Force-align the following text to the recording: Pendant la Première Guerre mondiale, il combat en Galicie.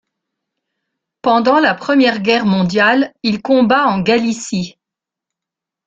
Pendant 1.21 1.59
la 1.59 1.75
Première 1.75 2.21
Guerre 2.23 2.47
mondiale, 2.47 3.13
il 3.21 3.43
combat 3.43 3.85
en 3.85 3.99
Galicie. 4.01 4.79